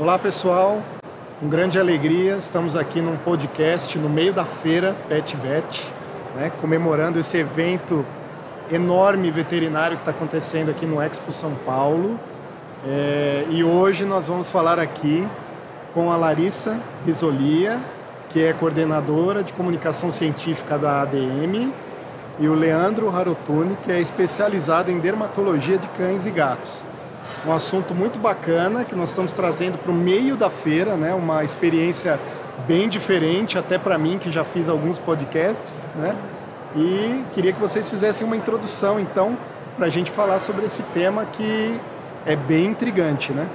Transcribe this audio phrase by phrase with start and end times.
[0.00, 0.82] Olá pessoal,
[1.38, 5.86] com grande alegria estamos aqui num podcast no meio da feira Pet Vet,
[6.34, 8.02] né, comemorando esse evento
[8.72, 12.18] enorme veterinário que está acontecendo aqui no Expo São Paulo.
[12.82, 15.28] É, e hoje nós vamos falar aqui
[15.92, 17.78] com a Larissa Risolia,
[18.30, 21.74] que é coordenadora de comunicação científica da ADM,
[22.38, 26.89] e o Leandro Harotuni, que é especializado em dermatologia de cães e gatos
[27.46, 31.14] um assunto muito bacana que nós estamos trazendo para o meio da feira, né?
[31.14, 32.18] Uma experiência
[32.66, 36.14] bem diferente até para mim que já fiz alguns podcasts, né?
[36.76, 39.36] E queria que vocês fizessem uma introdução, então,
[39.76, 41.80] para a gente falar sobre esse tema que
[42.26, 43.48] é bem intrigante, né?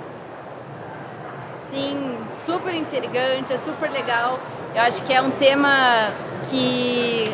[1.70, 4.40] Sim, super intrigante, é super legal.
[4.74, 6.10] Eu acho que é um tema
[6.50, 7.34] que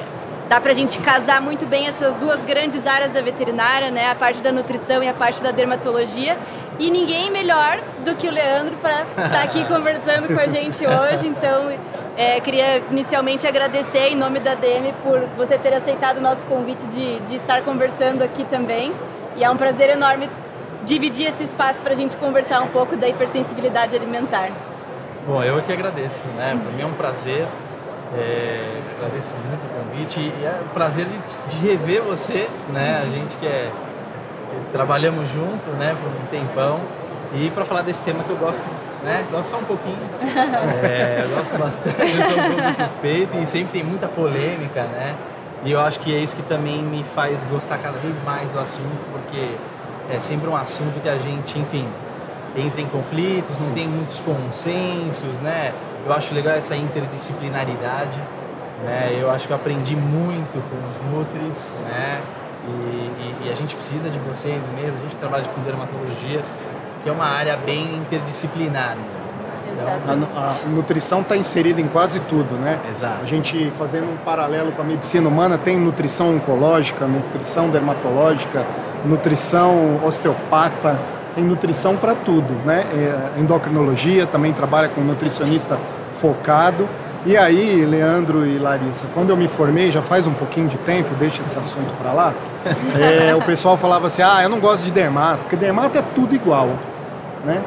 [0.52, 4.12] dá para a gente casar muito bem essas duas grandes áreas da veterinária, né?
[4.12, 6.38] A parte da nutrição e a parte da dermatologia.
[6.78, 10.86] E ninguém melhor do que o Leandro para estar tá aqui conversando com a gente
[10.86, 11.26] hoje.
[11.26, 11.72] Então,
[12.18, 16.86] é, queria inicialmente agradecer em nome da DM por você ter aceitado o nosso convite
[16.88, 18.94] de, de estar conversando aqui também.
[19.38, 20.30] E é um prazer enorme
[20.84, 24.52] dividir esse espaço para a gente conversar um pouco da hipersensibilidade alimentar.
[25.26, 26.60] Bom, eu é que agradeço, né?
[26.62, 27.48] Para mim é um prazer
[28.18, 33.02] é, agradeço muito o convite e é um prazer de, de rever você, né?
[33.04, 33.72] A gente que é
[34.72, 36.80] trabalhamos junto, né, por um tempão
[37.34, 38.62] e para falar desse tema que eu gosto,
[39.04, 39.26] né?
[39.32, 39.98] Gosto só um pouquinho.
[40.84, 45.16] É, eu gosto bastante, eu sou um pouco suspeito e sempre tem muita polêmica, né?
[45.64, 48.60] E eu acho que é isso que também me faz gostar cada vez mais do
[48.60, 49.56] assunto, porque
[50.10, 51.88] é sempre um assunto que a gente, enfim,
[52.56, 55.72] entra em conflitos, não tem muitos consensos, né?
[56.06, 58.18] Eu acho legal essa interdisciplinaridade,
[58.84, 59.18] né?
[59.20, 62.22] Eu acho que eu aprendi muito com os Nutris, né?
[62.68, 66.42] E, e, e, a gente precisa de vocês mesmo, a gente trabalha com dermatologia,
[67.04, 68.96] que é uma área bem interdisciplinar.
[69.74, 72.80] Então, a, a, nutrição está inserida em quase tudo, né?
[72.88, 73.24] Exato.
[73.24, 78.66] A gente fazendo um paralelo com a medicina humana tem nutrição oncológica, nutrição dermatológica,
[79.06, 81.00] nutrição osteopata,
[81.34, 82.86] tem nutrição para tudo, né?
[82.94, 85.80] É, endocrinologia também trabalha com nutricionista
[86.22, 86.88] focado.
[87.26, 91.14] E aí, Leandro e Larissa, quando eu me formei, já faz um pouquinho de tempo,
[91.16, 92.34] deixa esse assunto para lá,
[92.98, 96.34] é, o pessoal falava assim, ah, eu não gosto de dermato, porque dermato é tudo
[96.34, 96.70] igual,
[97.46, 97.62] né?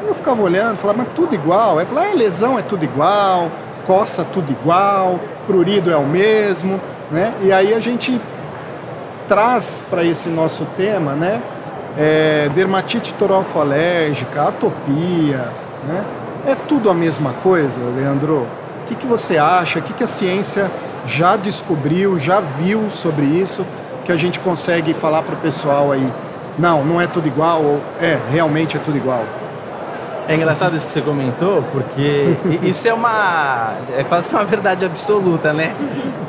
[0.00, 1.78] Aí eu ficava olhando, falava, mas tudo igual?
[1.78, 3.50] Aí falava, ah, lesão é tudo igual,
[3.84, 7.34] coça tudo igual, prurido é o mesmo, né?
[7.42, 8.20] E aí a gente
[9.26, 11.42] traz para esse nosso tema, né?
[11.96, 15.48] é, dermatite torofalérgica, atopia,
[15.86, 16.04] né?
[16.46, 18.46] É tudo a mesma coisa, Leandro?
[18.82, 19.78] O que, que você acha?
[19.78, 20.70] O que, que a ciência
[21.04, 23.64] já descobriu, já viu sobre isso,
[24.04, 26.10] que a gente consegue falar para o pessoal aí?
[26.58, 29.24] Não, não é tudo igual, ou é, realmente é tudo igual.
[30.26, 33.74] É engraçado isso que você comentou, porque isso é uma.
[33.96, 35.74] É quase que uma verdade absoluta, né?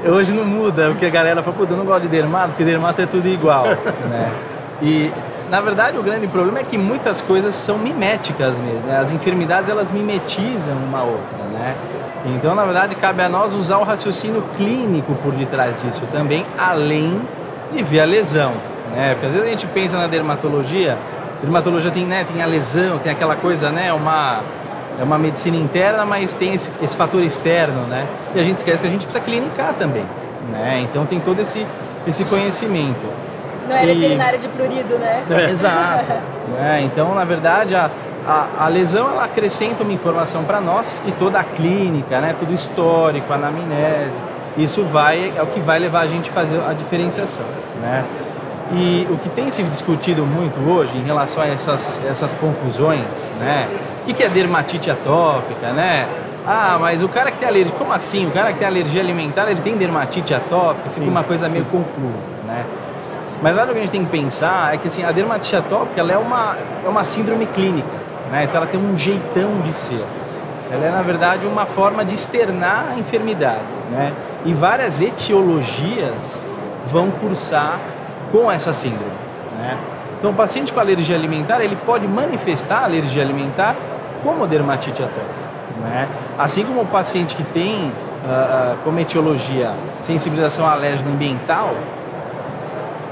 [0.06, 3.02] Hoje não muda, porque a galera fala, pô, eu não gosto de dermato, porque dermato
[3.02, 3.66] é tudo igual,
[4.10, 4.32] né?
[4.82, 5.12] E
[5.52, 8.98] na verdade, o grande problema é que muitas coisas são miméticas mesmo, né?
[9.00, 11.76] As enfermidades, elas mimetizam uma outra, né?
[12.26, 17.22] Então, na verdade, cabe a nós usar o raciocínio clínico por detrás disso também, além
[17.76, 18.54] de ver a lesão,
[18.96, 19.10] né?
[19.12, 20.98] Porque às vezes a gente pensa na dermatologia,
[21.42, 24.40] dermatologia tem, né, tem a lesão, tem aquela coisa, né, uma
[24.98, 28.08] é uma medicina interna, mas tem esse, esse fator externo, né?
[28.36, 30.06] E a gente esquece que a gente precisa clinicar também,
[30.50, 30.86] né?
[30.90, 31.66] Então tem todo esse
[32.08, 33.31] esse conhecimento.
[33.70, 35.24] Não é veterinário de prurido, né?
[35.30, 35.50] É.
[35.52, 36.14] Exato.
[36.60, 37.90] é, então, na verdade, a,
[38.26, 42.36] a, a, lesão ela acrescenta uma informação para nós e toda a clínica, né?
[42.38, 44.18] Tudo histórico, anamnese.
[44.58, 47.46] Isso vai é o que vai levar a gente a fazer a diferenciação,
[47.82, 48.04] né?
[48.74, 53.68] E o que tem se discutido muito hoje em relação a essas, essas confusões, né?
[54.02, 56.08] O que, que é dermatite atópica, né?
[56.48, 58.28] Ah, mas o cara que tem alergia, como assim?
[58.28, 60.90] O cara que tem alergia alimentar, ele tem dermatite atópica?
[60.90, 61.54] Fica uma coisa sim.
[61.54, 62.66] meio confusa, né?
[63.42, 66.12] Mas nada que a gente tem que pensar é que assim, a dermatite atópica ela
[66.12, 67.90] é, uma, é uma síndrome clínica,
[68.32, 68.44] né?
[68.44, 70.06] então ela tem um jeitão de ser.
[70.72, 73.60] Ela é, na verdade, uma forma de externar a enfermidade.
[73.92, 74.14] Né?
[74.46, 76.46] E várias etiologias
[76.88, 77.78] vão cursar
[78.32, 79.12] com essa síndrome.
[79.58, 79.78] Né?
[80.18, 83.76] Então, o paciente com alergia alimentar, ele pode manifestar alergia alimentar
[84.24, 85.42] como dermatite atópica.
[85.84, 86.08] Né?
[86.38, 91.76] Assim como o paciente que tem uh, uh, como etiologia sensibilização alérgica ambiental,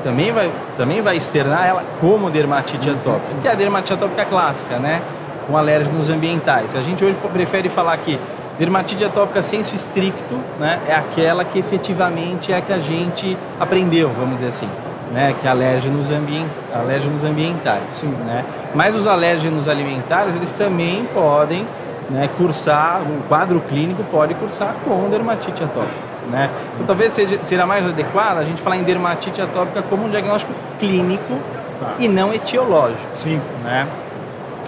[0.04, 4.78] também vai, também vai externar ela como dermatite atópica, que é a dermatite atópica clássica,
[4.78, 5.02] né?
[5.48, 6.76] Com alérgenos ambientais.
[6.76, 8.20] A gente hoje prefere falar que
[8.58, 10.80] dermatite atópica senso estricto, né?
[10.88, 14.70] É aquela que efetivamente é a que a gente aprendeu, vamos dizer assim.
[15.12, 17.82] né, que é alérgenos, ambient, alérgenos ambientais.
[17.90, 18.10] Sim.
[18.26, 18.46] Né?
[18.76, 21.66] Mas os alérgenos alimentares, eles também podem
[22.10, 26.09] né, cursar, um quadro clínico pode cursar com dermatite atópica.
[26.30, 26.50] Né?
[26.76, 30.54] Então talvez seja, seja mais adequado a gente falar em dermatite atópica como um diagnóstico
[30.80, 31.34] clínico
[31.80, 31.94] tá.
[31.98, 33.08] e não etiológico.
[33.12, 33.42] Sim.
[33.64, 33.88] Né?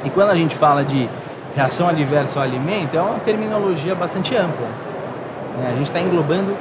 [0.03, 1.07] E quando a gente fala de
[1.55, 4.67] reação adversa ao alimento, é uma terminologia bastante ampla.
[5.59, 5.69] Né?
[5.73, 6.55] A gente está englobando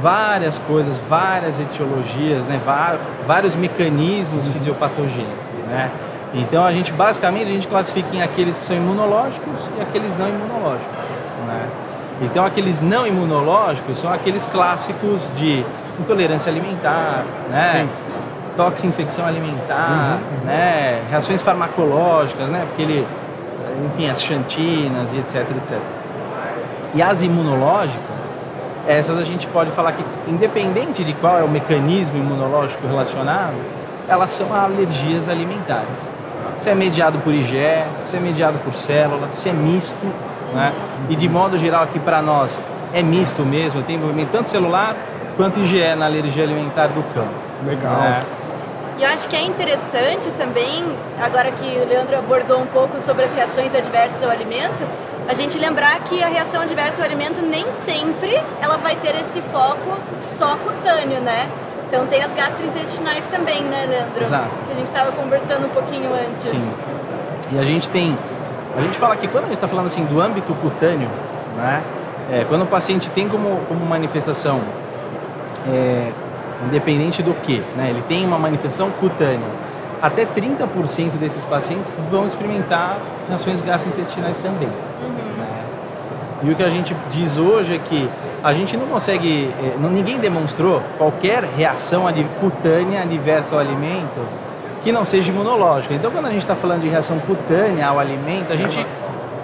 [0.00, 2.60] várias coisas, várias etiologias, né?
[3.26, 4.52] vários mecanismos uhum.
[4.52, 5.62] fisiopatogênicos.
[5.66, 5.90] Né?
[6.34, 10.28] Então a gente basicamente a gente classifica em aqueles que são imunológicos e aqueles não
[10.28, 10.96] imunológicos.
[11.46, 11.68] Né?
[12.20, 15.64] Então aqueles não imunológicos são aqueles clássicos de
[16.00, 17.62] intolerância alimentar, né?
[17.64, 17.88] Sim.
[18.88, 20.46] infecção alimentar, uhum.
[20.46, 21.02] né?
[21.08, 22.64] Reações farmacológicas, né?
[22.66, 23.06] Porque ele,
[23.86, 25.78] enfim, as xantinas e etc, etc.
[26.94, 28.34] E as imunológicas,
[28.86, 33.56] essas a gente pode falar que, independente de qual é o mecanismo imunológico relacionado,
[34.08, 35.98] elas são alergias alimentares.
[36.56, 40.06] Se é mediado por IgE, se é mediado por célula, se é misto,
[40.54, 40.72] né?
[41.08, 42.60] E de modo geral aqui para nós
[42.92, 44.96] é misto mesmo, tem envolvimento tanto celular
[45.36, 47.28] quanto IgE na alergia alimentar do cão.
[47.64, 47.94] Legal.
[47.94, 48.22] Né?
[48.98, 50.84] E eu acho que é interessante também,
[51.22, 54.88] agora que o Leandro abordou um pouco sobre as reações adversas ao alimento,
[55.28, 59.40] a gente lembrar que a reação adversa ao alimento nem sempre ela vai ter esse
[59.40, 61.48] foco só cutâneo, né?
[61.86, 64.20] Então tem as gastrointestinais também, né, Leandro?
[64.20, 64.50] Exato.
[64.66, 66.50] Que a gente estava conversando um pouquinho antes.
[66.50, 66.74] Sim.
[67.52, 68.18] E a gente tem
[68.78, 71.08] a gente fala que quando a gente está falando assim do âmbito cutâneo,
[71.56, 71.82] né,
[72.30, 74.60] é, quando o paciente tem como, como manifestação,
[75.66, 76.12] é,
[76.64, 79.48] independente do que, né, ele tem uma manifestação cutânea,
[80.00, 82.98] até 30% desses pacientes vão experimentar
[83.28, 84.68] reações gastrointestinais também.
[84.68, 85.12] Uhum.
[85.36, 85.64] Né?
[86.44, 88.08] E o que a gente diz hoje é que
[88.44, 92.04] a gente não consegue, é, não, ninguém demonstrou qualquer reação
[92.40, 94.47] cutânea adversa ao alimento
[94.82, 95.94] que não seja imunológica.
[95.94, 98.84] Então, quando a gente está falando de reação cutânea ao alimento, a gente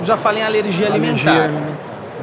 [0.03, 1.45] já fala em alergia, alergia alimentar.
[1.45, 1.79] alimentar.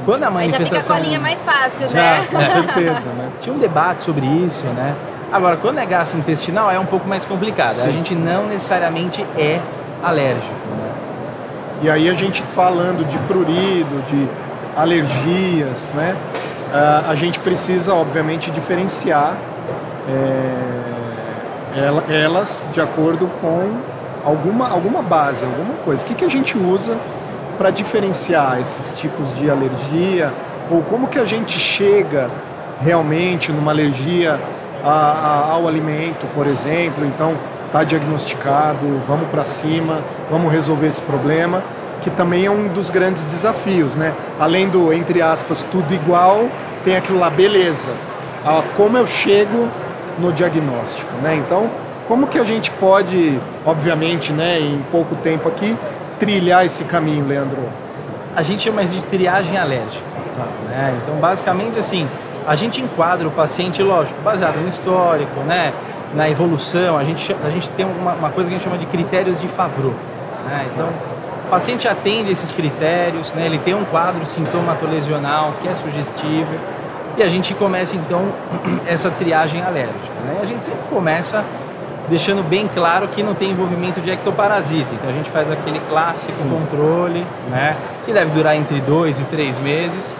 [0.06, 0.68] Quando a manifestação...
[0.68, 2.26] Já fica com a linha mais fácil, já, né?
[2.32, 3.30] Com certeza, né?
[3.40, 4.96] Tinha um debate sobre isso, né?
[5.32, 7.78] Agora, quando é gastrointestinal é um pouco mais complicado.
[7.78, 7.88] Sim.
[7.88, 9.60] A gente não necessariamente é
[10.04, 10.54] alérgico.
[10.54, 10.92] Né?
[11.84, 14.28] E aí a gente falando de prurido, de
[14.76, 16.16] alergias, né?
[16.74, 19.36] Uh, a gente precisa, obviamente, diferenciar
[20.10, 20.81] é
[22.10, 23.78] elas de acordo com
[24.26, 26.04] alguma, alguma base, alguma coisa.
[26.04, 26.98] O que, que a gente usa
[27.58, 30.34] para diferenciar esses tipos de alergia
[30.70, 32.30] ou como que a gente chega
[32.82, 34.40] realmente numa alergia
[34.84, 37.06] a, a, ao alimento, por exemplo.
[37.06, 37.36] Então,
[37.68, 41.64] está diagnosticado, vamos para cima, vamos resolver esse problema,
[42.02, 44.14] que também é um dos grandes desafios, né?
[44.40, 46.50] Além do, entre aspas, tudo igual,
[46.84, 47.92] tem aquilo lá, beleza.
[48.46, 49.70] Ah, como eu chego
[50.22, 51.36] no diagnóstico, né?
[51.36, 51.70] Então,
[52.08, 55.78] como que a gente pode, obviamente, né, em pouco tempo aqui,
[56.20, 57.58] trilhar esse caminho, Leandro?
[58.36, 60.06] A gente chama isso de triagem alérgica.
[60.36, 60.46] Tá.
[60.70, 61.00] Né?
[61.02, 62.08] Então, basicamente, assim,
[62.48, 65.74] a gente enquadra o paciente, lógico, baseado no histórico, né,
[66.14, 66.98] na evolução.
[66.98, 69.48] A gente, a gente tem uma, uma coisa que a gente chama de critérios de
[69.48, 69.94] Favreau.
[70.48, 70.68] Né?
[70.74, 70.88] Então,
[71.46, 76.60] o paciente atende esses critérios, né, ele tem um quadro sintomatolesional que é sugestível
[77.18, 78.32] e a gente começa então
[78.88, 80.11] essa triagem alérgica.
[80.22, 80.40] Né?
[80.42, 81.44] A gente sempre começa
[82.10, 84.90] deixando bem claro que não tem envolvimento de ectoparasita.
[84.94, 86.50] Então a gente faz aquele clássico Sim.
[86.50, 87.78] controle, né?
[88.06, 90.18] Que deve durar entre dois e três meses.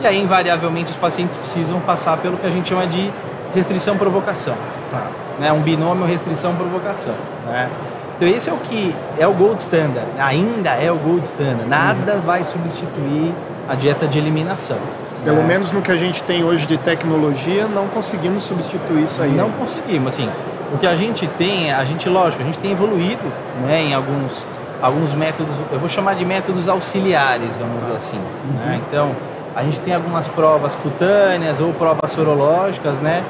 [0.00, 3.10] E aí, invariavelmente, os pacientes precisam passar pelo que a gente chama de
[3.54, 4.54] restrição-provocação.
[4.90, 5.06] Tá.
[5.38, 5.52] Né?
[5.52, 7.14] Um binômio restrição-provocação.
[7.46, 7.70] Né?
[8.16, 11.68] Então esse é o que é o gold standard, ainda é o gold standard.
[11.68, 12.20] Nada uhum.
[12.20, 13.34] vai substituir
[13.68, 14.78] a dieta de eliminação.
[15.24, 15.42] Pelo é.
[15.42, 19.30] menos no que a gente tem hoje de tecnologia, não conseguimos substituir isso aí.
[19.30, 20.28] Não conseguimos, assim.
[20.72, 23.24] O que a gente tem, a gente, lógico, a gente tem evoluído
[23.62, 24.46] né, em alguns,
[24.82, 28.18] alguns métodos, eu vou chamar de métodos auxiliares, vamos dizer assim.
[28.18, 28.66] Uhum.
[28.66, 28.80] Né?
[28.86, 29.12] Então,
[29.54, 33.24] a gente tem algumas provas cutâneas ou provas sorológicas, né?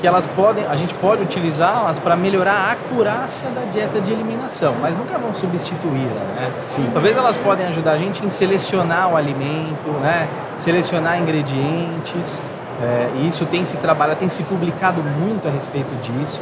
[0.00, 4.74] Que elas podem, a gente pode utilizá-las para melhorar a acurácia da dieta de eliminação,
[4.80, 6.52] mas nunca vão substituí-la, né?
[6.66, 6.88] Sim.
[6.92, 10.28] Talvez elas podem ajudar a gente em selecionar o alimento, né?
[10.56, 12.42] Selecionar ingredientes.
[12.82, 16.40] É, e isso tem se trabalhado, tem se publicado muito a respeito disso,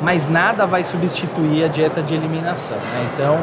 [0.00, 2.76] mas nada vai substituir a dieta de eliminação.
[2.76, 3.08] Né?
[3.12, 3.40] Então,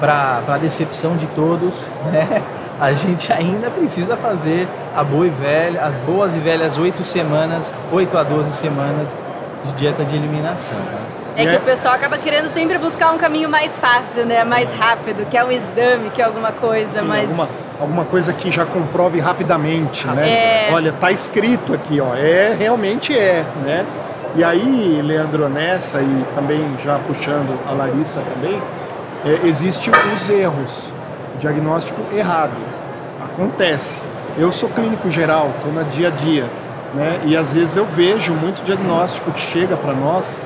[0.00, 1.74] para a decepção de todos,
[2.10, 2.42] né?
[2.80, 7.72] A gente ainda precisa fazer a boa e velha, as boas e velhas oito semanas,
[7.90, 9.08] 8 a 12 semanas
[9.64, 10.78] de dieta de eliminação.
[10.78, 11.06] Né?
[11.36, 14.42] É que o pessoal acaba querendo sempre buscar um caminho mais fácil, né?
[14.42, 17.24] Mais rápido, que é um exame, que é alguma coisa, Sim, mas...
[17.24, 20.68] Alguma, alguma coisa que já comprove rapidamente, né?
[20.68, 20.68] É...
[20.72, 23.84] Olha, tá escrito aqui, ó, é, realmente é, né?
[24.34, 28.60] E aí, Leandro, nessa e também já puxando a Larissa também,
[29.24, 30.92] é, existe os erros,
[31.36, 32.52] diagnóstico errado,
[33.22, 34.02] acontece.
[34.38, 36.44] Eu sou clínico geral, estou no dia a dia,
[36.94, 37.20] né?
[37.24, 40.40] E às vezes eu vejo muito diagnóstico que chega para nós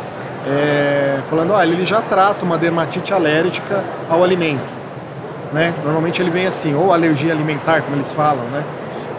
[0.47, 4.62] é, falando, olha, ele já trata uma dermatite alérgica ao alimento,
[5.52, 5.75] né?
[5.85, 8.64] Normalmente ele vem assim, ou alergia alimentar, como eles falam, né?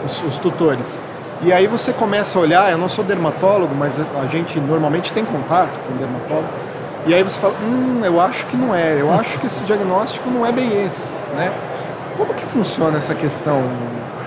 [0.05, 0.97] Os, os tutores.
[1.43, 5.25] E aí você começa a olhar, eu não sou dermatólogo, mas a gente normalmente tem
[5.25, 6.49] contato com dermatólogo.
[7.05, 10.29] E aí você fala, hum, eu acho que não é, eu acho que esse diagnóstico
[10.29, 11.51] não é bem esse, né?
[12.15, 13.63] Como que funciona essa questão?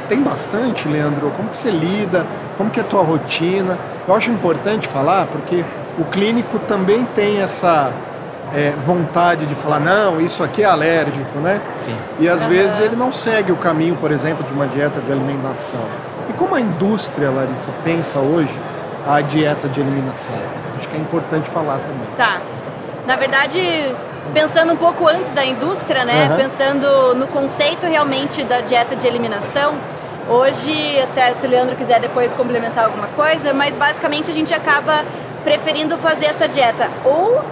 [0.09, 1.31] Tem bastante, Leandro?
[1.31, 2.27] Como que você lida?
[2.57, 3.79] Como que é a tua rotina?
[4.07, 5.65] Eu acho importante falar porque
[5.99, 7.93] o clínico também tem essa
[8.53, 11.61] é, vontade de falar, não, isso aqui é alérgico, né?
[11.75, 11.97] Sim.
[12.19, 12.51] E às uhum.
[12.51, 15.81] vezes ele não segue o caminho, por exemplo, de uma dieta de alimentação.
[16.29, 18.59] E como a indústria, Larissa, pensa hoje
[19.07, 20.35] a dieta de eliminação?
[20.77, 22.09] Acho que é importante falar também.
[22.17, 22.41] Tá.
[23.07, 23.61] Na verdade,
[24.33, 26.29] pensando um pouco antes da indústria, né?
[26.31, 26.37] Uhum.
[26.37, 29.75] Pensando no conceito realmente da dieta de eliminação,
[30.29, 35.05] hoje, até se o Leandro quiser depois complementar alguma coisa, mas basicamente a gente acaba
[35.43, 37.43] preferindo fazer essa dieta ou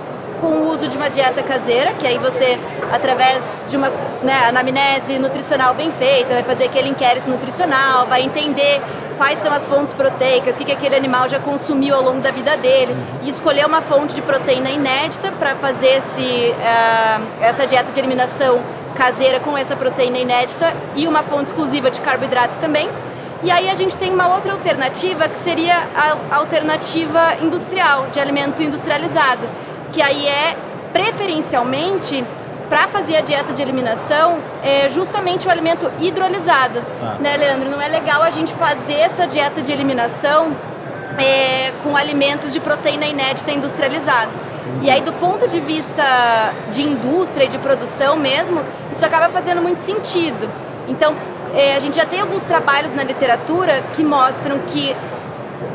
[0.41, 2.59] com o uso de uma dieta caseira, que aí você,
[2.93, 3.93] através de uma
[4.25, 8.83] né, anamnese nutricional bem feita, vai fazer aquele inquérito nutricional, vai entender
[9.23, 12.33] quais são as fontes proteicas, o que, que aquele animal já consumiu ao longo da
[12.33, 17.93] vida dele, e escolher uma fonte de proteína inédita para fazer esse, uh, essa dieta
[17.93, 18.61] de eliminação
[18.97, 22.91] caseira com essa proteína inédita e uma fonte exclusiva de carboidrato também.
[23.45, 28.61] E aí a gente tem uma outra alternativa que seria a alternativa industrial, de alimento
[28.61, 29.47] industrializado,
[29.93, 30.57] que aí é
[30.93, 32.25] preferencialmente
[32.69, 37.17] para fazer a dieta de eliminação é justamente o alimento hidrolisado, ah.
[37.21, 37.71] né, Leandro?
[37.71, 40.57] Não é legal a gente fazer essa dieta de eliminação
[41.19, 44.31] é, com alimentos de proteína inédita industrializada.
[44.81, 49.61] E aí, do ponto de vista de indústria e de produção mesmo, isso acaba fazendo
[49.61, 50.49] muito sentido.
[50.89, 51.15] Então,
[51.55, 54.97] é, a gente já tem alguns trabalhos na literatura que mostram que,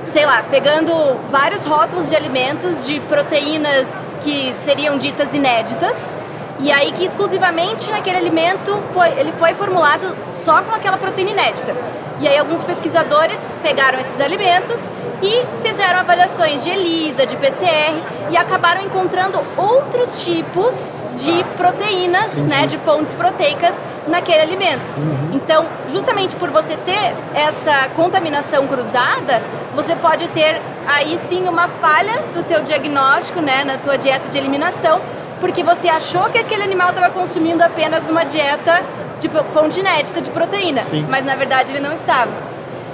[0.03, 0.91] sei lá, pegando
[1.29, 6.13] vários rótulos de alimentos de proteínas que seriam ditas inéditas,
[6.59, 11.75] e aí que exclusivamente naquele alimento foi, ele foi formulado só com aquela proteína inédita.
[12.19, 14.89] E aí alguns pesquisadores pegaram esses alimentos
[15.21, 17.93] e fizeram avaliações de ELISA, de PCR
[18.31, 23.75] e acabaram encontrando outros tipos de proteínas, né, de fontes proteicas
[24.07, 24.91] naquele alimento.
[24.97, 25.35] Uhum.
[25.35, 29.41] Então, justamente por você ter essa contaminação cruzada,
[29.75, 34.37] você pode ter aí sim uma falha do teu diagnóstico, né, na tua dieta de
[34.37, 35.01] eliminação,
[35.39, 38.81] porque você achou que aquele animal estava consumindo apenas uma dieta
[39.19, 41.05] de fonte inédita de proteína, sim.
[41.09, 42.31] mas na verdade ele não estava.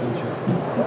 [0.01, 0.23] Entendi.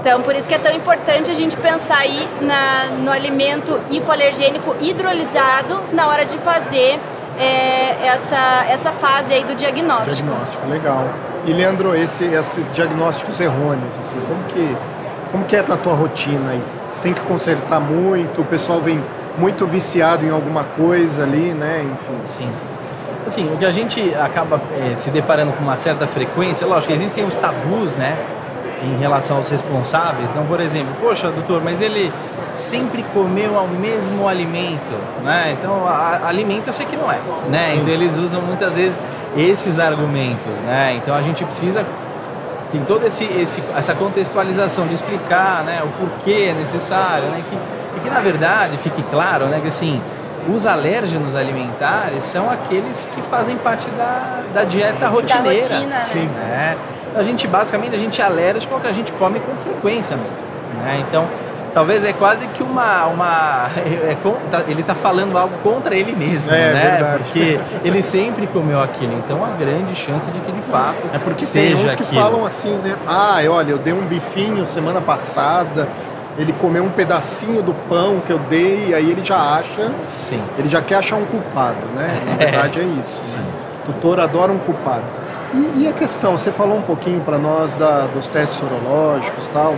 [0.01, 4.75] Então, por isso que é tão importante a gente pensar aí na, no alimento hipoalergênico
[4.81, 6.99] hidrolisado na hora de fazer
[7.39, 10.23] é, essa, essa fase aí do diagnóstico.
[10.23, 11.09] Diagnóstico, legal.
[11.47, 14.77] E Leandro, esse, esses diagnósticos errôneos, assim, como que,
[15.31, 16.63] como que é na tua rotina aí?
[16.93, 19.03] Você tem que consertar muito, o pessoal vem
[19.39, 21.85] muito viciado em alguma coisa ali, né?
[21.85, 22.19] Enfim.
[22.25, 22.53] Sim.
[23.27, 27.25] Assim, o que a gente acaba é, se deparando com uma certa frequência, lógico, existem
[27.25, 28.17] os tabus, né?
[28.83, 30.31] Em relação aos responsáveis.
[30.31, 32.13] Então, por exemplo, poxa, doutor, mas ele
[32.55, 35.57] sempre comeu ao mesmo alimento, né?
[35.59, 37.71] Então, a alimento eu sei que não é, né?
[37.71, 37.79] Sim.
[37.79, 39.01] Então, eles usam muitas vezes
[39.37, 40.95] esses argumentos, né?
[40.97, 41.85] Então, a gente precisa
[42.71, 47.45] tem toda esse, esse, essa contextualização de explicar, né, o porquê é necessário, né?
[47.49, 47.57] Que,
[47.97, 50.01] e que na verdade fique claro, né, que assim
[50.49, 55.69] os alérgenos alimentares são aqueles que fazem parte da, da dieta rotineira.
[55.69, 56.03] Da rotina, né?
[56.03, 56.27] Sim.
[56.27, 56.77] Né?
[57.17, 60.45] A gente basicamente a gente é alérgico ao que a gente come com frequência mesmo,
[60.83, 61.05] né?
[61.09, 61.27] Então
[61.77, 63.07] talvez é quase que uma.
[63.07, 64.17] uma é,
[64.51, 66.91] tá, ele está falando algo contra ele mesmo, é, né?
[66.91, 67.23] Verdade.
[67.23, 69.13] Porque ele sempre comeu aquilo.
[69.13, 71.07] Então a grande chance de que de fato.
[71.13, 72.21] É porque seja tem uns que aquilo.
[72.21, 72.97] falam assim, né?
[73.07, 75.87] Ah, olha, eu dei um bifinho semana passada.
[76.39, 79.93] Ele comeu um pedacinho do pão que eu dei, e aí ele já acha.
[80.03, 80.41] Sim.
[80.59, 82.21] Ele já quer achar um culpado, né?
[82.27, 83.33] Na verdade é, é isso.
[83.33, 83.39] Sim.
[83.39, 83.45] Né?
[83.87, 85.05] Tutor adora um culpado.
[85.55, 89.75] E, e, a questão, você falou um pouquinho para nós da, dos testes sorológicos tal.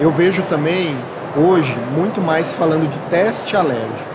[0.00, 0.96] Eu vejo também
[1.36, 4.10] hoje muito mais falando de teste alérgico.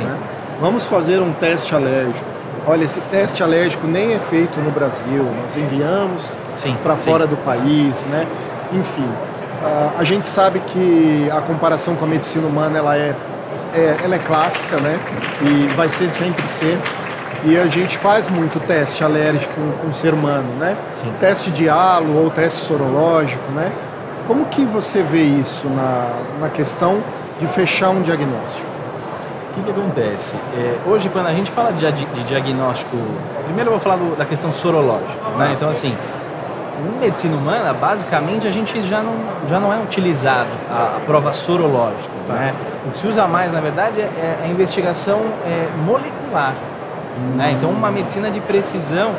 [0.00, 0.18] Né?
[0.60, 2.24] Vamos fazer um teste alérgico.
[2.66, 6.36] Olha, esse teste alérgico nem é feito no Brasil, nós enviamos
[6.82, 8.26] para fora do país, né?
[8.72, 9.08] Enfim,
[9.98, 13.14] a gente sabe que a comparação com a medicina humana ela é,
[13.74, 14.98] é, ela é clássica, né?
[15.42, 16.78] E vai ser sempre ser.
[17.44, 20.76] E a gente faz muito teste alérgico com o ser humano, né?
[21.00, 21.12] Sim.
[21.20, 23.72] Teste de halo ou teste sorológico, né?
[24.26, 27.02] Como que você vê isso na, na questão
[27.38, 28.66] de fechar um diagnóstico?
[29.50, 30.34] O que, que acontece?
[30.54, 32.96] É, hoje, quando a gente fala de, de, diagnóstico,
[33.44, 35.28] primeiro eu vou falar do, da questão sorológica.
[35.38, 35.52] Né?
[35.54, 35.96] Então, assim,
[36.84, 39.14] em medicina humana, basicamente, a gente já não,
[39.48, 42.10] já não é utilizado a, a prova sorológica.
[42.26, 42.34] Tá.
[42.34, 42.54] Né?
[42.86, 46.54] O que se usa mais, na verdade, é, é a investigação é, molecular.
[47.18, 47.36] Hum.
[47.36, 47.52] Né?
[47.56, 49.12] Então, uma medicina de precisão,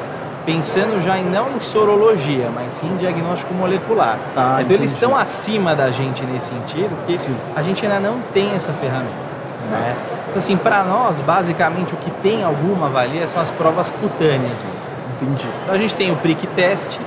[0.45, 4.17] pensando já em, não em sorologia, mas sim em diagnóstico molecular.
[4.33, 4.73] Tá, então, entendi.
[4.75, 7.35] eles estão acima da gente nesse sentido, porque sim.
[7.55, 9.27] a gente ainda não tem essa ferramenta.
[9.69, 9.77] Tá.
[9.77, 9.95] Né?
[10.27, 14.97] Então, assim, para nós, basicamente, o que tem alguma valia são as provas cutâneas mesmo.
[15.15, 15.47] Entendi.
[15.63, 16.99] Então, a gente tem o prick test,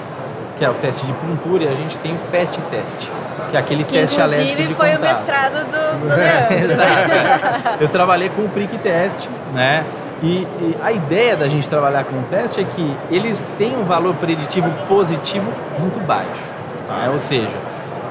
[0.61, 3.09] que é o teste de puntura, e a gente tem o PET test,
[3.51, 5.01] que é aquele que, teste alérgico de foi contato.
[5.01, 7.83] o mestrado do, é, Exato.
[7.83, 9.87] Eu trabalhei com o prick test, né?
[10.23, 13.85] E, e, a ideia da gente trabalhar com o teste é que eles têm um
[13.85, 16.53] valor preditivo positivo muito baixo.
[16.87, 17.09] Tá?
[17.11, 17.57] Ou seja,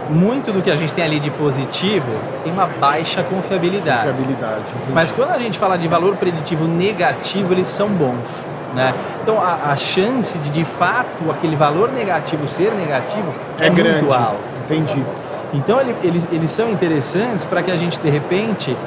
[0.10, 2.10] muito do que a gente tem ali de positivo
[2.44, 4.08] tem uma baixa confiabilidade.
[4.08, 4.64] Confiabilidade.
[4.92, 8.44] Mas quando a gente fala de valor preditivo negativo, eles são bons.
[8.74, 8.94] Né?
[9.22, 14.04] Então a, a, chance de de fato aquele valor negativo ser negativo é, é grande.
[14.04, 14.40] muito alto.
[14.66, 15.04] Entendi.
[15.54, 18.78] Então ele, eles, eles são interessantes para que a gente de repente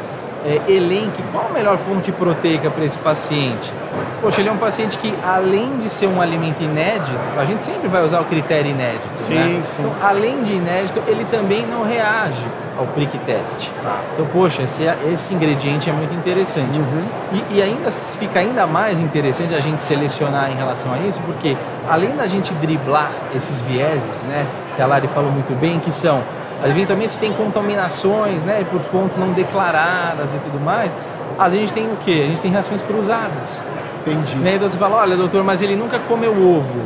[0.44, 3.72] é, elenque qual a melhor fonte proteica para esse paciente.
[4.20, 7.88] Poxa, ele é um paciente que, além de ser um alimento inédito, a gente sempre
[7.88, 9.08] vai usar o critério inédito.
[9.14, 9.60] Sim, né?
[9.64, 9.82] sim.
[9.82, 12.44] Então, além de inédito, ele também não reage
[12.78, 13.68] ao prick test.
[13.82, 14.00] Tá.
[14.14, 14.82] Então, poxa, esse,
[15.12, 16.78] esse ingrediente é muito interessante.
[16.78, 17.04] Uhum.
[17.32, 21.56] E, e, ainda fica ainda mais interessante a gente selecionar em relação a isso, porque
[21.88, 24.46] além da gente driblar esses vieses, né,
[24.76, 26.22] que a Lari falou muito bem, que são
[26.64, 30.94] Eventualmente, se tem contaminações né, por fontes não declaradas e tudo mais,
[31.38, 32.22] a gente tem o quê?
[32.24, 33.64] A gente tem reações cruzadas.
[34.00, 34.36] Entendi.
[34.36, 34.54] Né?
[34.56, 36.80] Então você fala, olha, doutor, mas ele nunca comeu ovo,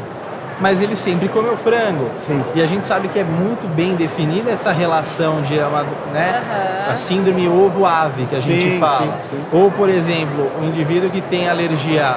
[0.60, 2.10] mas ele sempre comeu frango.
[2.16, 2.38] Sim.
[2.54, 6.42] E a gente sabe que é muito bem definida essa relação de né,
[6.86, 6.92] uhum.
[6.92, 8.98] a síndrome ovo-ave que a sim, gente fala.
[9.24, 9.44] Sim, sim.
[9.52, 12.16] Ou, por exemplo, o indivíduo que tem alergia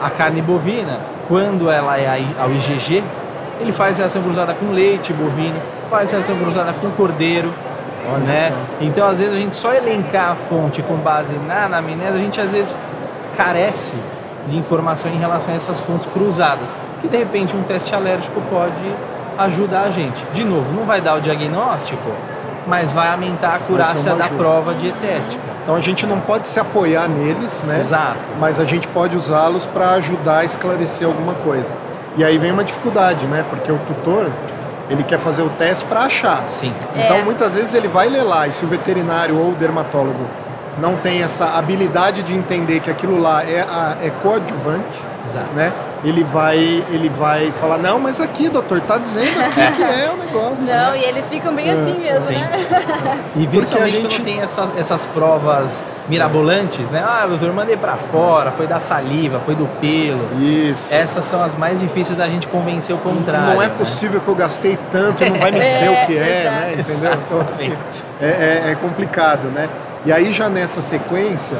[0.00, 0.98] à carne bovina,
[1.28, 3.02] quando ela é ao IgG,
[3.60, 5.60] ele faz reação cruzada com leite bovino
[5.90, 7.52] faz reação cruzada com cordeiro.
[8.08, 8.48] Olha né?
[8.48, 8.54] Só.
[8.80, 12.40] Então, às vezes, a gente só elencar a fonte com base na anamnese, a gente
[12.40, 12.76] às vezes
[13.36, 13.94] carece
[14.48, 18.94] de informação em relação a essas fontes cruzadas, que de repente um teste alérgico pode
[19.38, 20.24] ajudar a gente.
[20.32, 22.10] De novo, não vai dar o diagnóstico,
[22.66, 25.42] mas vai aumentar a acurácia da prova dietética.
[25.62, 27.80] Então a gente não pode se apoiar neles, né?
[27.80, 28.30] Exato.
[28.38, 31.74] Mas a gente pode usá-los para ajudar a esclarecer alguma coisa.
[32.16, 33.44] E aí vem uma dificuldade, né?
[33.48, 34.30] Porque o tutor,
[34.90, 36.44] ele quer fazer o teste para achar.
[36.48, 36.74] Sim.
[36.96, 37.22] Então, é.
[37.22, 40.26] muitas vezes ele vai ler lá e se o veterinário ou o dermatólogo
[40.78, 45.52] não tem essa habilidade de entender que aquilo lá é, a, é coadjuvante, Exato.
[45.54, 45.72] né?
[46.02, 46.56] Ele vai,
[46.90, 50.66] ele vai falar, não, mas aqui, doutor, tá dizendo aqui que é o negócio.
[50.66, 50.98] Não, né?
[50.98, 52.34] e eles ficam bem assim mesmo, Sim.
[52.34, 52.50] né?
[53.36, 54.16] E principalmente a gente...
[54.16, 57.04] quando tem essas, essas provas mirabolantes, né?
[57.06, 60.42] Ah, doutor, mandei para fora, foi da saliva, foi do pelo.
[60.42, 60.94] Isso.
[60.94, 63.54] Essas são as mais difíceis da gente convencer o contrário.
[63.54, 63.74] Não é né?
[63.78, 66.56] possível que eu gastei tanto e não vai me dizer É, o que é, exato.
[66.56, 66.72] né?
[66.78, 67.20] Entendeu?
[67.26, 67.76] Então, assim,
[68.20, 69.68] é, é, é complicado, né?
[70.04, 71.58] E aí já nessa sequência,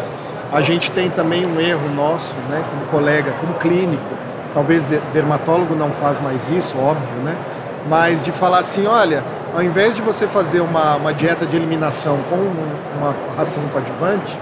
[0.50, 2.64] a gente tem também um erro nosso, né?
[2.68, 4.19] Como colega, como clínico,
[4.55, 7.37] talvez de- dermatólogo não faz mais isso, óbvio, né?
[7.89, 9.23] Mas de falar assim, olha,
[9.55, 14.39] ao invés de você fazer uma, uma dieta de eliminação com um- uma ração coadjuvante,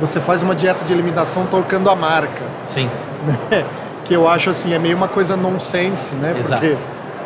[0.00, 2.88] você faz uma dieta de eliminação trocando a marca Sim.
[3.50, 3.64] né?
[4.04, 6.34] Que eu acho assim, é meio uma coisa nonsense, né?
[6.38, 6.62] Exato.
[6.62, 6.78] Porque,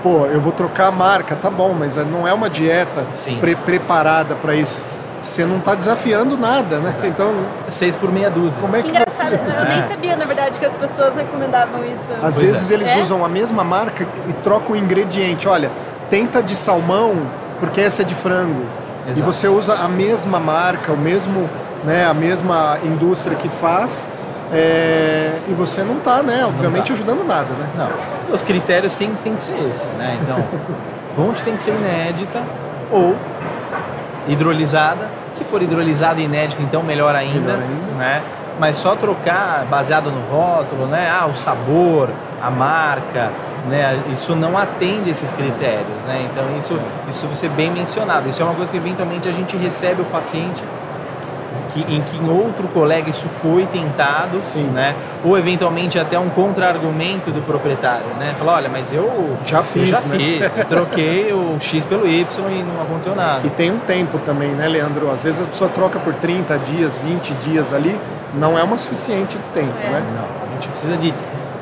[0.03, 3.07] pô, eu vou trocar a marca, tá bom, mas não é uma dieta
[3.39, 4.83] pre- preparada para isso.
[5.23, 6.89] Você não está desafiando nada, né?
[6.91, 7.07] Exato.
[7.07, 7.33] Então,
[7.69, 8.61] Seis por meia dúzia.
[8.61, 9.61] como é Que que engraçado, você...
[9.61, 12.03] eu nem sabia, na verdade, que as pessoas recomendavam isso.
[12.23, 12.75] Às Pois vezes é.
[12.75, 13.01] eles É?
[13.01, 15.47] usam a mesma marca e trocam o ingrediente.
[15.49, 15.71] Olha,
[16.11, 17.15] tenta de salmão,
[17.61, 18.65] porque essa é de frango.
[19.07, 19.33] E Exato.
[19.33, 21.49] você usa a mesma marca, o mesmo,
[21.85, 24.09] né, a mesma indústria que faz,
[24.53, 26.95] é, e você não está, né, obviamente, tá.
[26.95, 27.69] ajudando nada, né?
[27.77, 30.19] Não, os critérios têm, têm que ser esses, né?
[30.23, 30.45] Então,
[31.17, 32.43] fonte tem que ser inédita
[32.93, 33.17] ou
[34.29, 35.09] hidrolisada.
[35.33, 37.93] Se for hidrolisada e inédita, então melhor ainda, Melhor ainda.
[37.99, 38.23] né?
[38.59, 41.11] Mas só trocar baseado no rótulo, né?
[41.11, 43.31] Ah, o sabor, a marca,
[43.69, 43.99] né?
[44.11, 46.29] Isso não atende esses critérios, né?
[46.31, 48.29] Então isso, isso você bem mencionado.
[48.29, 50.63] Isso é uma coisa que eventualmente a gente recebe o paciente
[51.73, 54.65] que, em que em outro colega isso foi tentado, Sim.
[54.65, 54.95] né?
[55.25, 58.35] Ou eventualmente até um contra-argumento do proprietário, né?
[58.39, 60.19] Falar, olha, mas eu Já eu fiz, já né?
[60.19, 63.41] fiz, eu troquei o X pelo Y e não aconteceu nada.
[63.45, 65.11] E tem um tempo também, né, Leandro?
[65.11, 67.99] Às vezes a pessoa troca por 30 dias, 20 dias ali,
[68.35, 69.89] não é uma suficiente de tempo, É.
[69.89, 70.03] né?
[70.15, 71.13] Não, a gente precisa de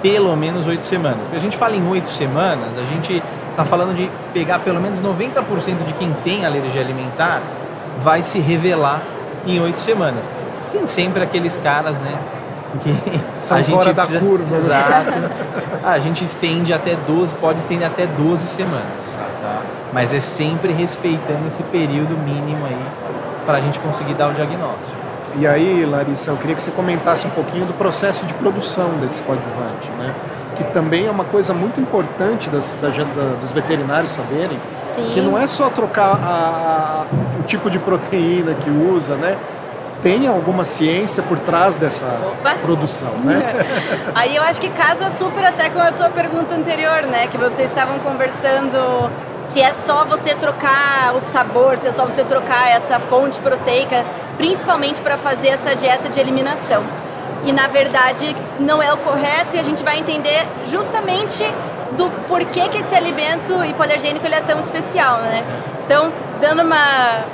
[0.03, 1.19] pelo menos oito semanas.
[1.23, 5.01] Porque a gente fala em oito semanas, a gente está falando de pegar pelo menos
[5.01, 7.43] 90% de quem tem alergia alimentar,
[8.03, 9.03] vai se revelar
[9.47, 10.31] em oito semanas.
[10.73, 12.19] Tem sempre aqueles caras, né?
[12.83, 14.51] Que São a gente fora precisa, da curva.
[14.51, 14.57] Né?
[14.57, 15.11] Exato.
[15.85, 19.19] a gente estende até 12, pode estender até 12 semanas.
[19.43, 19.63] Tá?
[19.93, 22.85] Mas é sempre respeitando esse período mínimo aí
[23.45, 25.01] para a gente conseguir dar o diagnóstico.
[25.37, 29.23] E aí, Larissa, eu queria que você comentasse um pouquinho do processo de produção desse
[29.23, 30.15] coadjuvante, né?
[30.65, 34.59] Que também é uma coisa muito importante das, da, da, dos veterinários saberem,
[34.95, 35.11] Sim.
[35.13, 39.39] que não é só trocar a, a, o tipo de proteína que usa, né?
[40.03, 42.55] Tem alguma ciência por trás dessa Opa.
[42.57, 43.67] produção, né?
[44.15, 47.27] Aí eu acho que casa super até com a tua pergunta anterior, né?
[47.27, 49.11] Que vocês estavam conversando
[49.47, 54.05] se é só você trocar o sabor, se é só você trocar essa fonte proteica,
[54.37, 56.83] principalmente para fazer essa dieta de eliminação.
[57.45, 61.45] E na verdade não é o correto e a gente vai entender justamente
[61.93, 65.45] do porquê que esse alimento hipoalergênico ele é tão especial, né?
[65.85, 67.25] Então, dando uma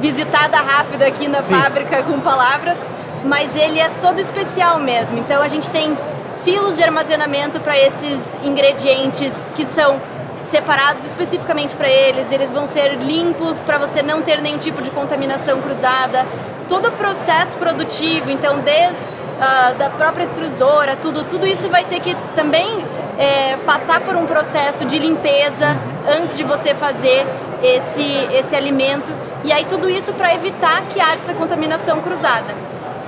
[0.00, 1.54] visitada rápida aqui na Sim.
[1.54, 2.78] fábrica com palavras,
[3.24, 5.18] mas ele é todo especial mesmo.
[5.18, 5.96] Então a gente tem
[6.36, 10.00] silos de armazenamento para esses ingredientes que são
[10.42, 14.90] separados especificamente para eles, eles vão ser limpos para você não ter nenhum tipo de
[14.90, 16.24] contaminação cruzada.
[16.68, 22.00] Todo o processo produtivo, então desde uh, da própria extrusora, tudo, tudo isso vai ter
[22.00, 22.84] que também
[23.18, 25.76] é, passar por um processo de limpeza
[26.08, 27.26] antes de você fazer
[27.62, 29.12] esse, esse alimento.
[29.44, 32.54] E aí tudo isso para evitar que haja essa contaminação cruzada.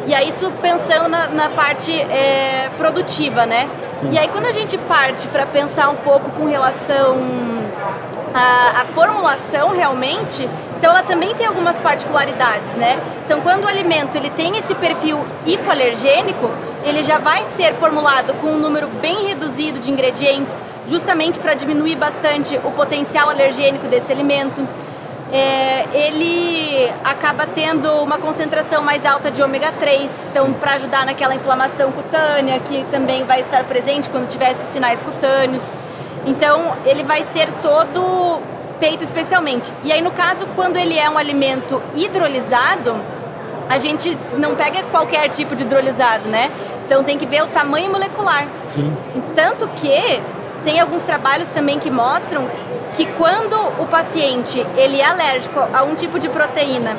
[0.07, 3.69] E aí isso pensando na, na parte é, produtiva, né?
[3.91, 4.11] Sim.
[4.13, 7.19] E aí quando a gente parte para pensar um pouco com relação
[8.35, 10.49] à, à formulação realmente,
[10.81, 12.99] então ela também tem algumas particularidades, né?
[13.27, 16.51] Então quando o alimento ele tem esse perfil hipoalergênico,
[16.83, 21.97] ele já vai ser formulado com um número bem reduzido de ingredientes, justamente para diminuir
[21.97, 24.67] bastante o potencial alergênico desse alimento
[25.33, 31.35] é, ele acaba tendo uma concentração mais alta de ômega 3, então para ajudar naquela
[31.35, 35.77] inflamação cutânea que também vai estar presente quando tiver esses sinais cutâneos.
[36.27, 38.41] Então ele vai ser todo
[38.81, 39.73] feito especialmente.
[39.85, 42.97] E aí no caso quando ele é um alimento hidrolisado,
[43.69, 46.51] a gente não pega qualquer tipo de hidrolisado, né?
[46.87, 48.49] Então tem que ver o tamanho molecular.
[48.65, 48.97] Sim.
[49.37, 50.21] Tanto que
[50.65, 52.49] tem alguns trabalhos também que mostram
[52.95, 56.97] que quando o paciente ele é alérgico a um tipo de proteína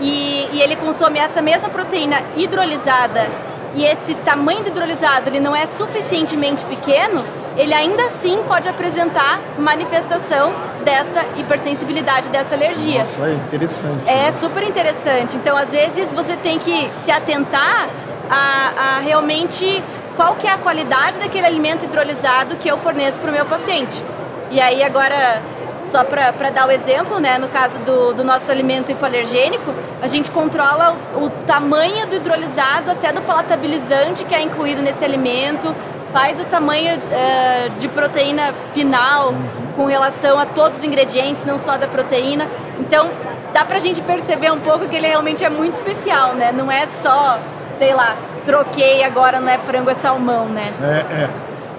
[0.00, 3.28] e, e ele consome essa mesma proteína hidrolisada
[3.74, 7.22] e esse tamanho do hidrolisado ele não é suficientemente pequeno,
[7.58, 10.54] ele ainda assim pode apresentar manifestação
[10.86, 13.02] dessa hipersensibilidade, dessa alergia.
[13.02, 14.08] Isso é interessante.
[14.08, 14.32] É né?
[14.32, 15.36] super interessante.
[15.36, 17.88] Então, às vezes, você tem que se atentar
[18.30, 19.82] a, a realmente
[20.14, 24.02] qual que é a qualidade daquele alimento hidrolisado que eu forneço para o meu paciente.
[24.48, 25.42] E aí agora,
[25.84, 30.30] só para dar o exemplo, né, no caso do, do nosso alimento hipoalergênico, a gente
[30.30, 35.74] controla o, o tamanho do hidrolisado até do palatabilizante que é incluído nesse alimento,
[36.12, 39.34] faz o tamanho uh, de proteína final
[39.76, 42.48] com relação a todos os ingredientes, não só da proteína.
[42.80, 43.10] Então,
[43.52, 46.50] dá pra gente perceber um pouco que ele realmente é muito especial, né?
[46.50, 47.38] Não é só,
[47.78, 50.72] sei lá, troquei agora não é frango, é salmão, né?
[50.82, 51.30] É, é.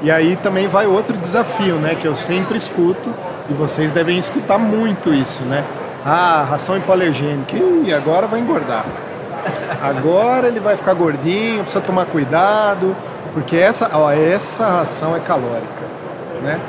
[0.02, 1.96] E aí também vai outro desafio, né?
[1.96, 3.14] Que eu sempre escuto
[3.50, 5.64] e vocês devem escutar muito isso, né?
[6.06, 7.58] Ah, ração hipoalergênica.
[7.84, 8.86] E agora vai engordar.
[9.82, 12.96] Agora ele vai ficar gordinho, precisa tomar cuidado,
[13.34, 15.86] porque essa, ó, essa ração é calórica,
[16.44, 16.60] né?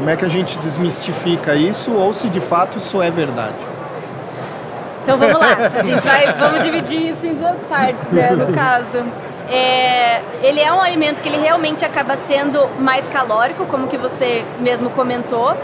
[0.00, 3.58] Como é que a gente desmistifica isso ou se de fato isso é verdade?
[5.02, 9.04] Então vamos lá, a gente vai, vamos dividir isso em duas partes, né, no caso.
[9.46, 14.42] É, ele é um alimento que ele realmente acaba sendo mais calórico, como que você
[14.58, 15.54] mesmo comentou.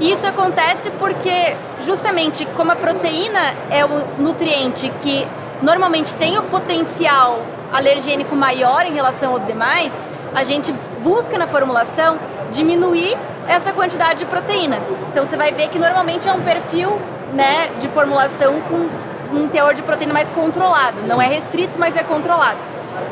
[0.00, 5.26] E isso acontece porque justamente como a proteína é o nutriente que
[5.60, 10.72] normalmente tem o potencial alergênico maior em relação aos demais, a gente
[11.02, 12.18] busca na formulação
[12.50, 13.16] diminuir
[13.48, 14.78] essa quantidade de proteína.
[15.10, 17.00] Então você vai ver que normalmente é um perfil
[17.32, 20.98] né, de formulação com um teor de proteína mais controlado.
[21.06, 22.58] Não é restrito, mas é controlado.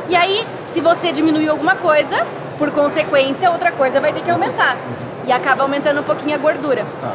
[0.09, 2.27] E aí, se você diminuir alguma coisa,
[2.59, 4.77] por consequência, outra coisa vai ter que aumentar.
[5.27, 6.85] E acaba aumentando um pouquinho a gordura.
[7.01, 7.13] Tá.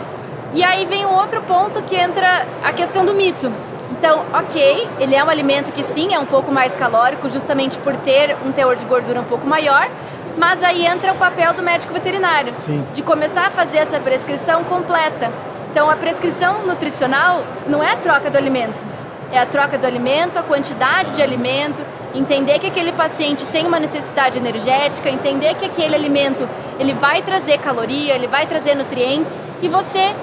[0.54, 3.52] E aí vem um outro ponto que entra a questão do mito.
[3.92, 7.96] Então, ok, ele é um alimento que sim é um pouco mais calórico, justamente por
[7.98, 9.90] ter um teor de gordura um pouco maior,
[10.38, 12.86] mas aí entra o papel do médico veterinário, sim.
[12.94, 15.32] de começar a fazer essa prescrição completa.
[15.72, 18.86] Então, a prescrição nutricional não é a troca do alimento,
[19.32, 23.80] é a troca do alimento, a quantidade de alimento, entender que aquele paciente tem uma
[23.80, 26.48] necessidade energética, entender que aquele alimento
[26.80, 30.14] ele vai trazer caloria, ele vai trazer nutrientes e você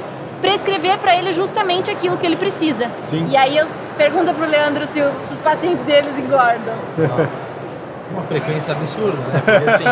[0.40, 2.90] prescrever para ele justamente aquilo que ele precisa.
[2.98, 3.28] Sim.
[3.30, 6.74] E aí eu pergunto pro Leandro se, o- se os pacientes deles engordam.
[6.98, 7.48] Nossa,
[8.12, 9.42] uma frequência absurda, né?
[9.44, 9.84] Porque assim,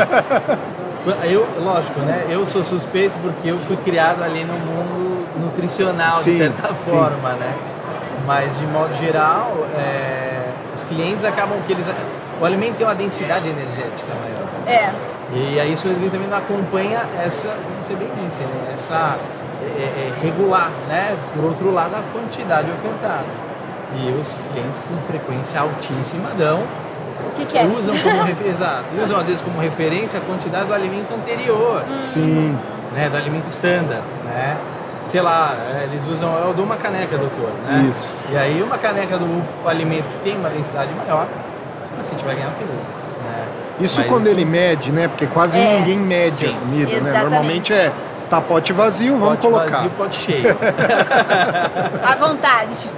[1.32, 2.26] eu, lógico, né?
[2.28, 6.90] Eu sou suspeito porque eu fui criado ali no mundo nutricional, Sim, de certa sim.
[6.90, 7.54] forma, né?
[8.26, 11.90] Mas de modo geral, é, os clientes acabam que eles.
[12.40, 14.40] O alimento tem uma densidade energética maior.
[14.66, 14.92] É.
[15.32, 18.72] E aí isso também não acompanha essa, como você bem disse, né?
[18.74, 19.16] essa
[19.62, 21.16] é, é, regular, né?
[21.34, 23.26] Por outro lado, a quantidade ofertada.
[23.96, 26.62] E os clientes com frequência altíssima dão
[27.28, 27.64] O que, que é?
[27.66, 32.56] usam como refe- exato, usam às vezes como referência a quantidade do alimento anterior, Sim.
[32.94, 34.56] né, do alimento standard, né?
[35.06, 37.88] Sei lá, é, eles usam, eu dou uma caneca, doutor, né?
[37.90, 38.14] Isso.
[38.30, 41.26] E aí uma caneca do alimento que tem uma densidade maior,
[41.92, 43.44] o paciente vai ganhar peso, né?
[43.80, 45.08] Isso Mas quando isso- ele mede, né?
[45.08, 45.78] Porque quase É.
[45.78, 46.54] ninguém mede Sim.
[46.56, 46.96] a comida, né?
[46.98, 47.22] Exatamente.
[47.22, 47.90] Normalmente é
[48.28, 49.76] tá pote vazio, vamos pote colocar.
[49.76, 50.56] vazio, pote cheio.
[52.04, 52.88] À vontade.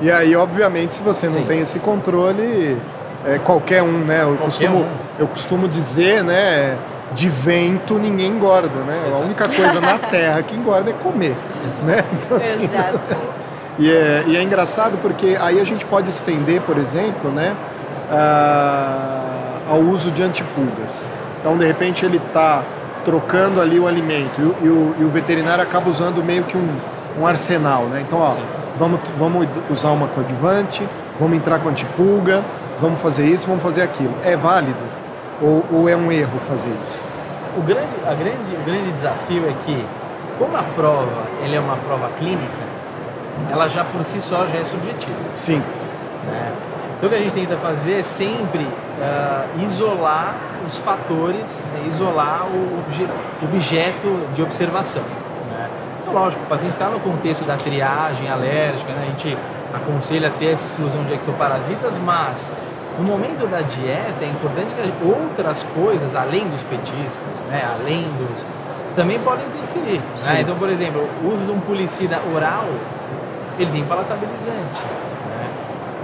[0.00, 1.44] E aí, obviamente, se você não Sim.
[1.44, 2.78] tem esse controle,
[3.26, 4.22] é, qualquer um, né?
[4.22, 4.86] Eu costumo, um.
[5.18, 6.76] eu costumo dizer, né?
[7.14, 9.02] De vento ninguém engorda, né?
[9.04, 9.24] A Exato.
[9.24, 11.86] única coisa na Terra que engorda é comer, Exato.
[11.86, 12.04] né?
[12.12, 13.00] Então, assim, Exato.
[13.80, 17.54] E é, e é engraçado porque aí a gente pode estender, por exemplo, né,
[18.10, 21.06] ah, ao uso de antipulgas.
[21.40, 22.62] Então, de repente, ele está
[23.04, 26.56] trocando ali o alimento e o, e o- e o veterinário acaba usando meio que
[26.56, 26.68] um,
[27.20, 28.02] um arsenal, né?
[28.06, 28.42] Então, ó, Sim.
[28.76, 30.86] vamos, vamos usar uma coadjuvante,
[31.18, 32.42] vamos entrar com antipulga,
[32.80, 34.14] vamos fazer isso, vamos fazer aquilo.
[34.24, 34.78] É válido?
[35.40, 37.00] Ou, ou é um erro fazer isso?
[37.56, 39.84] O grande, a grande, o grande desafio é que,
[40.38, 42.68] como a prova ele é uma prova clínica,
[43.50, 45.16] ela já por si só já é subjetiva.
[45.36, 45.62] Sim,
[46.26, 46.52] né?
[46.96, 48.66] Então o que a gente tenta fazer é sempre
[49.00, 50.34] ah, isolar
[50.66, 51.86] os fatores, né?
[51.88, 53.08] isolar o obje-
[53.40, 55.02] objeto de observação.
[55.48, 55.68] Né?
[56.00, 59.02] Então, lógico, o paciente está no contexto da triagem alérgica, né?
[59.02, 59.38] a gente
[59.72, 62.50] aconselha ter essa exclusão de ectoparasitas, mas
[62.98, 67.62] no momento da dieta é importante que outras coisas, além dos petiscos, né?
[67.64, 68.44] além dos.
[68.96, 70.00] também podem interferir.
[70.26, 70.40] Né?
[70.40, 72.66] Então, por exemplo, o uso de um pulicida oral,
[73.58, 74.82] ele tem palatabilizante.
[75.26, 75.50] Né?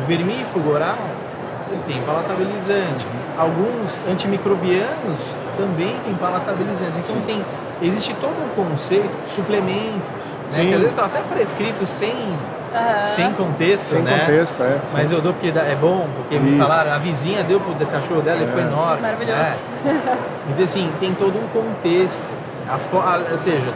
[0.02, 0.98] O vermífugo oral,
[1.70, 3.06] ele tem palatabilizante.
[3.36, 6.98] Alguns antimicrobianos também têm palatabilizantes.
[6.98, 7.22] Então Sim.
[7.26, 7.44] tem,
[7.82, 10.24] existe todo um conceito, suplementos,
[10.56, 10.66] né?
[10.66, 12.14] Que às vezes está até prescrito sem,
[13.02, 14.20] Sem contexto, sem né?
[14.20, 14.78] contexto, é.
[14.84, 14.96] sim.
[14.96, 16.58] Mas eu dou porque é bom, porque me Isso.
[16.66, 18.64] falaram, a vizinha deu pro cachorro dela e ficou É.
[18.64, 19.02] enorme.
[19.02, 19.38] Maravilhoso.
[19.38, 19.56] né?
[20.50, 22.20] Então, assim, tem todo um contexto.
[22.68, 23.72] A fo- a- ou seja,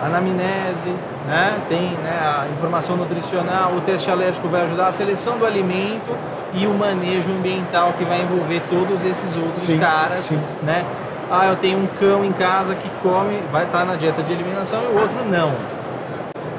[0.00, 0.90] a anamnese,
[1.26, 1.54] né?
[1.68, 6.14] tem né, a informação nutricional, o teste alérgico vai ajudar a seleção do alimento
[6.52, 10.20] e o manejo ambiental que vai envolver todos esses outros Sim, caras.
[10.26, 10.40] sim.
[10.62, 10.84] Né?
[11.30, 14.80] Ah, eu tenho um cão em casa que come, vai estar na dieta de eliminação
[14.82, 15.52] e o outro não.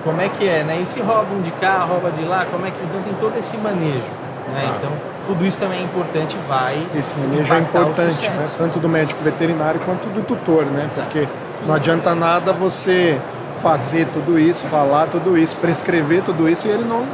[0.07, 0.79] Como é que é, né?
[0.81, 2.77] E se rouba um de cá, rouba de lá, como é que...
[2.83, 4.05] Então tem todo esse manejo,
[4.53, 4.61] né?
[4.61, 4.75] Tá.
[4.77, 4.91] Então
[5.27, 8.45] tudo isso também é importante, vai Esse manejo é importante, né?
[8.57, 10.85] tanto do médico veterinário quanto do tutor, né?
[10.89, 11.09] Exato.
[11.09, 11.27] Porque
[11.65, 13.19] não adianta nada você
[13.61, 17.05] fazer tudo isso, falar tudo isso, prescrever tudo isso e ele não,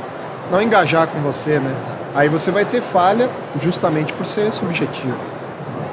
[0.52, 1.74] não engajar com você, né?
[1.76, 1.98] Exato.
[2.14, 5.18] Aí você vai ter falha justamente por ser subjetivo.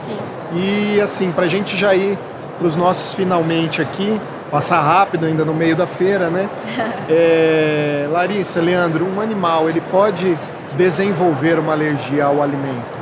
[0.07, 0.19] Sim.
[0.55, 2.19] E assim, para a gente já ir
[2.59, 6.49] para os nossos finalmente aqui, passar rápido ainda no meio da feira, né?
[7.13, 10.39] É, Larissa, Leandro, um animal ele pode
[10.77, 12.99] desenvolver uma alergia ao alimento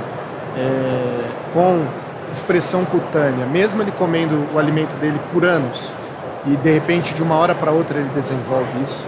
[0.56, 1.20] é,
[1.52, 1.84] com
[2.32, 5.92] expressão cutânea, mesmo ele comendo o alimento dele por anos
[6.46, 9.06] e de repente de uma hora para outra ele desenvolve isso?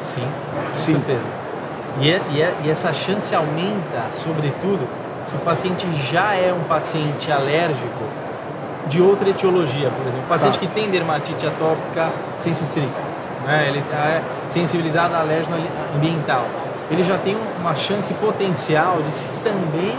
[0.00, 0.92] Sim, com Sim.
[0.94, 1.30] certeza.
[2.00, 4.80] E, é- e é- e essa chance aumenta, sobretudo,
[5.24, 8.02] se o paciente já é um paciente alérgico
[8.86, 10.26] de outra etiologia, por exemplo.
[10.28, 10.60] Paciente Tá.
[10.60, 13.00] que tem dermatite atópica senso estricto,
[13.46, 13.66] né?
[13.68, 15.56] ele está sensibilizado a alérgeno
[15.94, 16.44] ambiental.
[16.90, 19.96] Ele já tem uma chance potencial de também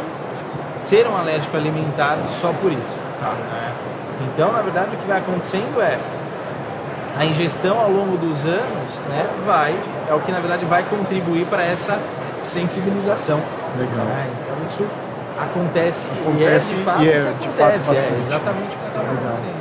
[0.81, 2.97] ser um alérgico alimentar só por isso.
[3.19, 3.29] Tá.
[3.31, 3.73] né?
[4.27, 5.97] Então, na verdade, o que vai acontecendo é
[7.17, 9.73] a ingestão ao longo dos anos, né, vai
[10.09, 11.99] é o que na verdade vai contribuir para essa
[12.41, 13.41] sensibilização.
[13.77, 14.05] Legal.
[14.05, 14.29] né?
[14.41, 14.85] Então isso
[15.39, 18.13] acontece, Acontece e é de fato, e é de fato acontece, bastante.
[18.15, 19.23] É exatamente o que acaba Legal.
[19.23, 19.55] acontecendo.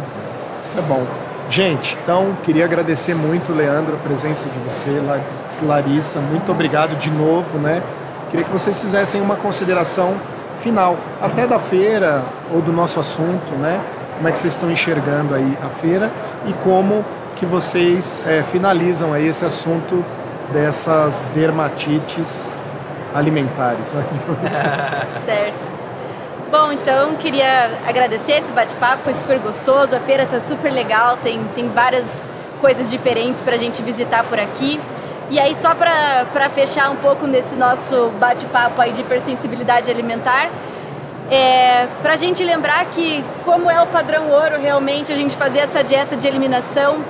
[0.61, 1.03] Isso é bom.
[1.51, 5.21] Gente, então queria agradecer muito, Leandro, a presença de você, La-
[5.63, 6.19] Larissa.
[6.19, 7.83] Muito obrigado de novo, né?
[8.31, 10.15] Queria que vocês fizessem uma consideração
[10.61, 13.79] final, até da feira ou do nosso assunto, né?
[14.17, 16.11] Como é que vocês estão enxergando aí a feira
[16.47, 17.05] e como
[17.37, 20.03] que vocês eh, finalizam aí esse assunto
[20.53, 22.51] dessas dermatites
[23.15, 24.05] alimentares, né?
[25.25, 25.75] Certo.
[26.51, 29.97] Bom, então queria agradecer esse bate-papo, foi super gostoso.
[29.97, 32.29] A feira tá super legal, tem, tem várias
[32.61, 34.81] coisas diferentes para a gente visitar por aqui.
[35.31, 40.51] E aí, só para fechar um pouco nesse nosso bate-papo aí de hipersensibilidade alimentar,
[41.31, 45.61] é, para a gente lembrar que, como é o padrão ouro, realmente a gente fazer
[45.61, 47.03] essa dieta de eliminação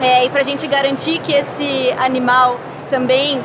[0.00, 2.58] é, e para a gente garantir que esse animal
[2.90, 3.40] também,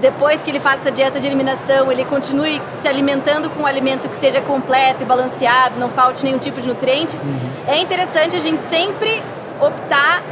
[0.00, 4.08] depois que ele faça a dieta de eliminação, ele continue se alimentando com um alimento
[4.08, 7.50] que seja completo e balanceado, não falte nenhum tipo de nutriente, uhum.
[7.66, 9.22] é interessante a gente sempre
[9.60, 10.22] optar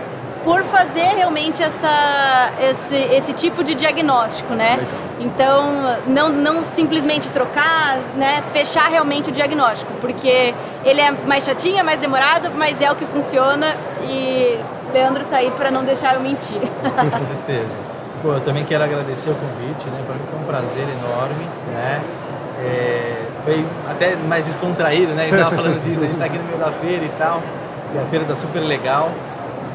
[0.42, 4.78] por fazer realmente essa, esse, esse tipo de diagnóstico, né?
[5.20, 8.42] Então, não, não simplesmente trocar, né?
[8.52, 10.54] Fechar realmente o diagnóstico, porque
[10.84, 14.58] ele é mais chatinho, é mais demorado, mas é o que funciona e
[14.92, 16.60] Leandro tá aí para não deixar eu mentir.
[16.60, 17.87] Com certeza.
[18.22, 20.02] Pô, eu também quero agradecer o convite, né?
[20.04, 22.02] Para mim foi um prazer enorme, né?
[22.60, 25.22] É, foi até mais descontraído, né?
[25.22, 27.42] A gente estava falando disso, a gente está aqui no meio da feira e tal,
[27.94, 29.12] e a feira tá super legal.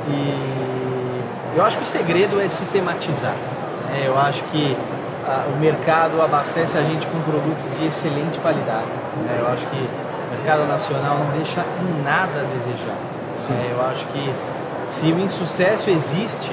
[0.09, 1.23] E
[1.55, 3.35] eu acho que o segredo é sistematizar.
[3.89, 4.03] Né?
[4.05, 4.75] Eu acho que
[5.25, 8.87] a, o mercado abastece a gente com produtos de excelente qualidade.
[9.25, 9.37] Né?
[9.39, 12.97] Eu acho que o mercado nacional não deixa em nada a desejar.
[13.49, 13.69] Né?
[13.71, 14.33] Eu acho que
[14.87, 16.51] se o insucesso existe,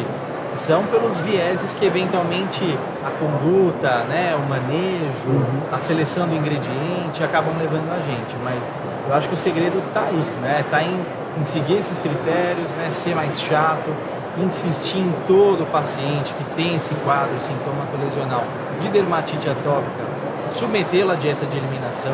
[0.55, 5.63] são pelos vieses que eventualmente a conduta, né, o manejo, uhum.
[5.73, 8.35] a seleção do ingrediente acabam levando a gente.
[8.43, 8.71] Mas
[9.09, 10.61] eu acho que o segredo está aí, né?
[10.61, 11.05] Está em
[11.39, 13.95] em seguir esses critérios, né, ser mais chato,
[14.39, 18.45] insistir em todo paciente que tem esse quadro sintomatologial
[18.81, 20.05] de dermatite atópica,
[20.51, 22.13] submetê-lo à dieta de eliminação,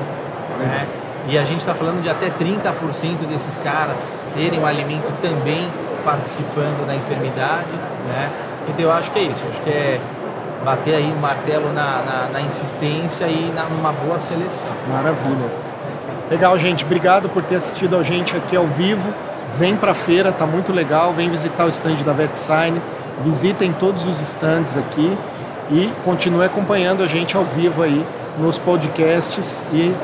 [0.58, 0.86] né?
[1.28, 5.68] E a gente está falando de até 30% desses caras terem o alimento também
[6.06, 7.72] participando da enfermidade,
[8.06, 8.30] né?
[8.68, 10.00] Então eu acho que é isso, eu acho que é
[10.64, 14.70] bater aí o martelo na, na, na insistência e na, numa boa seleção.
[14.88, 15.50] Maravilha.
[16.30, 16.84] Legal, gente.
[16.84, 19.12] Obrigado por ter assistido a gente aqui ao vivo.
[19.56, 21.12] Vem para a feira, tá muito legal.
[21.12, 22.80] Vem visitar o stand da VetSign.
[23.22, 25.16] Visitem todos os stands aqui
[25.70, 28.04] e continue acompanhando a gente ao vivo aí
[28.38, 29.94] nos podcasts e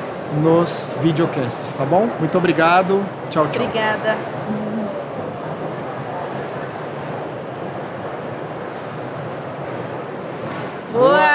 [0.41, 2.09] nos videocasts, tá bom?
[2.19, 3.05] Muito obrigado.
[3.31, 3.65] Tchau, tchau.
[3.65, 4.62] Obrigada.
[10.93, 11.32] Wow.